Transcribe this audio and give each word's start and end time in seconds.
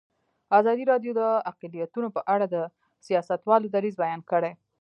ازادي 0.59 0.83
راډیو 0.91 1.11
د 1.19 1.21
اقلیتونه 1.51 2.07
په 2.15 2.21
اړه 2.33 2.45
د 2.49 2.55
سیاستوالو 3.05 3.67
دریځ 3.75 3.95
بیان 4.03 4.21
کړی. 4.31 4.51